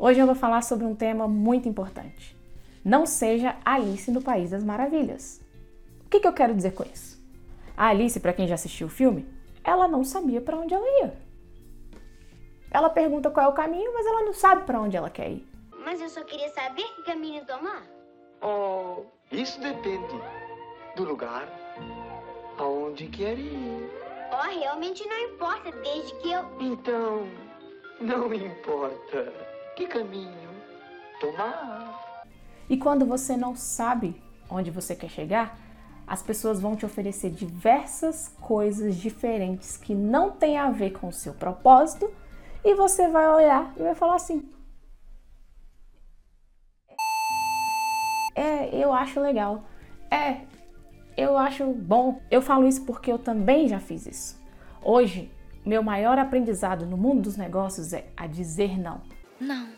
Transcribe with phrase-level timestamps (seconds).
[0.00, 2.38] Hoje eu vou falar sobre um tema muito importante.
[2.84, 5.44] Não seja Alice no País das Maravilhas.
[6.06, 7.18] O que, que eu quero dizer com isso?
[7.76, 9.26] A Alice, para quem já assistiu o filme,
[9.64, 11.18] ela não sabia para onde ela ia.
[12.70, 15.48] Ela pergunta qual é o caminho, mas ela não sabe para onde ela quer ir.
[15.84, 17.82] Mas eu só queria saber que caminho tomar.
[18.40, 19.02] Oh,
[19.32, 20.14] isso depende
[20.94, 21.48] do lugar
[22.56, 23.90] aonde quer ir.
[24.30, 26.44] Oh, realmente não importa, desde que eu.
[26.60, 27.26] Então,
[28.00, 30.50] não importa que caminho
[31.20, 32.24] tomar.
[32.68, 35.56] E quando você não sabe onde você quer chegar,
[36.04, 41.12] as pessoas vão te oferecer diversas coisas diferentes que não têm a ver com o
[41.12, 42.12] seu propósito
[42.64, 44.50] e você vai olhar e vai falar assim:
[48.34, 49.62] É, eu acho legal.
[50.10, 50.40] É,
[51.16, 52.20] eu acho bom.
[52.28, 54.42] Eu falo isso porque eu também já fiz isso.
[54.82, 55.30] Hoje,
[55.64, 59.00] meu maior aprendizado no mundo dos negócios é a dizer não.
[59.40, 59.68] Não.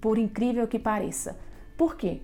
[0.00, 1.38] Por incrível que pareça.
[1.76, 2.20] Por quê?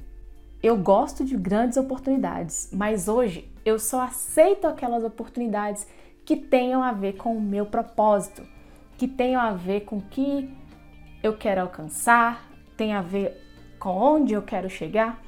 [0.62, 5.87] Eu gosto de grandes oportunidades, mas hoje eu só aceito aquelas oportunidades
[6.24, 8.46] que tenham a ver com o meu propósito,
[8.99, 10.54] que tenham a ver com o que
[11.23, 12.46] eu quero alcançar,
[12.77, 13.37] tem a ver
[13.79, 15.23] com onde eu quero chegar,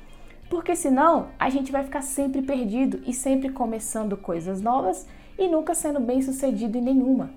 [0.51, 5.07] porque senão a gente vai ficar sempre perdido e sempre começando coisas novas
[5.39, 7.31] e nunca sendo bem sucedido em nenhuma.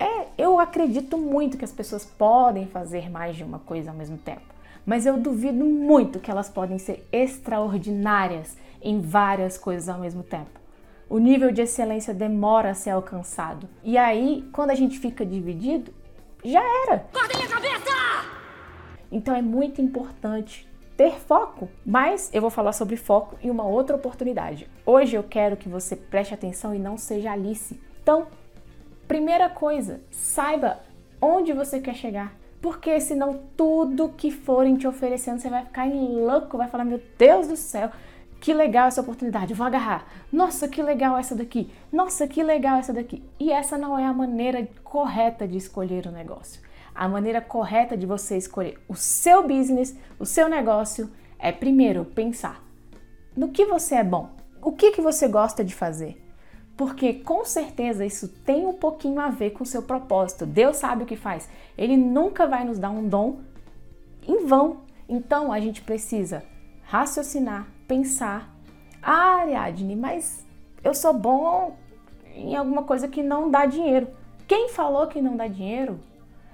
[0.00, 4.16] É, eu acredito muito que as pessoas podem fazer mais de uma coisa ao mesmo
[4.16, 4.40] tempo,
[4.86, 10.58] mas eu duvido muito que elas podem ser extraordinárias em várias coisas ao mesmo tempo.
[11.08, 13.68] O nível de excelência demora a ser alcançado.
[13.82, 15.92] E aí, quando a gente fica dividido,
[16.42, 17.04] já era.
[17.12, 17.90] Cortem a cabeça!
[19.12, 23.96] Então é muito importante ter foco, mas eu vou falar sobre foco em uma outra
[23.96, 24.68] oportunidade.
[24.86, 27.80] Hoje eu quero que você preste atenção e não seja Alice.
[28.02, 28.28] Então,
[29.10, 30.78] Primeira coisa, saiba
[31.20, 32.32] onde você quer chegar.
[32.62, 37.02] Porque senão tudo que forem te oferecendo, você vai ficar em louco, vai falar: Meu
[37.18, 37.90] Deus do céu,
[38.40, 40.06] que legal essa oportunidade, vou agarrar.
[40.32, 41.72] Nossa, que legal essa daqui.
[41.92, 43.20] Nossa, que legal essa daqui.
[43.40, 46.62] E essa não é a maneira correta de escolher o negócio.
[46.94, 52.64] A maneira correta de você escolher o seu business, o seu negócio, é primeiro pensar
[53.36, 54.30] no que você é bom,
[54.62, 56.29] o que, que você gosta de fazer
[56.80, 60.46] porque com certeza isso tem um pouquinho a ver com o seu propósito.
[60.46, 61.46] Deus sabe o que faz.
[61.76, 63.40] Ele nunca vai nos dar um dom
[64.26, 64.78] em vão.
[65.06, 66.42] Então a gente precisa
[66.84, 68.48] raciocinar, pensar.
[69.02, 70.42] Ah, Ariadne, mas
[70.82, 71.76] eu sou bom
[72.34, 74.08] em alguma coisa que não dá dinheiro.
[74.48, 76.00] Quem falou que não dá dinheiro?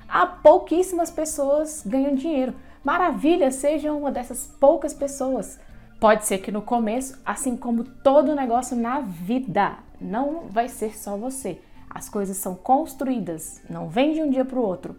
[0.09, 2.53] Há pouquíssimas pessoas ganham dinheiro.
[2.83, 5.61] Maravilha, seja uma dessas poucas pessoas.
[6.01, 11.17] Pode ser que no começo, assim como todo negócio na vida, não vai ser só
[11.17, 11.61] você.
[11.89, 14.97] As coisas são construídas, não vem de um dia para o outro.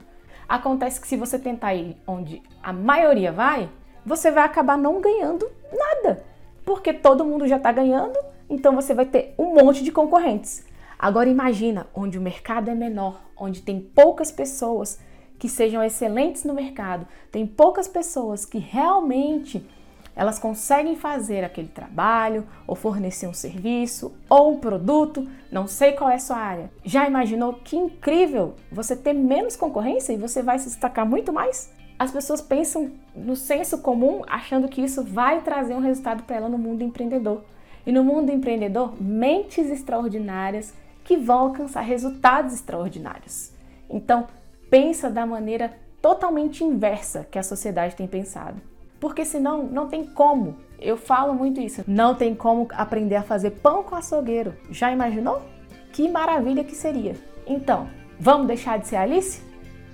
[0.48, 3.70] Acontece que se você tentar ir onde a maioria vai,
[4.06, 6.24] você vai acabar não ganhando nada,
[6.66, 8.18] porque todo mundo já está ganhando,
[8.50, 10.66] então você vai ter um monte de concorrentes.
[10.98, 15.00] Agora imagina onde o mercado é menor, onde tem poucas pessoas
[15.38, 19.64] que sejam excelentes no mercado, tem poucas pessoas que realmente
[20.18, 26.10] elas conseguem fazer aquele trabalho, ou fornecer um serviço, ou um produto, não sei qual
[26.10, 26.72] é a sua área.
[26.84, 31.72] Já imaginou que incrível você ter menos concorrência e você vai se destacar muito mais?
[32.00, 36.50] As pessoas pensam no senso comum achando que isso vai trazer um resultado para ela
[36.50, 37.44] no mundo empreendedor.
[37.86, 40.74] E no mundo empreendedor, mentes extraordinárias
[41.04, 43.52] que vão alcançar resultados extraordinários.
[43.88, 44.28] Então,
[44.68, 48.60] pensa da maneira totalmente inversa que a sociedade tem pensado
[49.00, 50.58] porque senão não tem como.
[50.80, 51.84] Eu falo muito isso.
[51.88, 54.54] Não tem como aprender a fazer pão com açougueiro.
[54.70, 55.42] Já imaginou?
[55.92, 57.16] Que maravilha que seria.
[57.46, 57.88] Então,
[58.20, 59.42] vamos deixar de ser Alice?